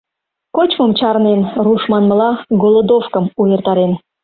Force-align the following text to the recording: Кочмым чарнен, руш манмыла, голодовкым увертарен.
Кочмым 0.55 0.91
чарнен, 0.99 1.41
руш 1.65 1.83
манмыла, 1.91 2.31
голодовкым 2.61 3.25
увертарен. 3.39 3.91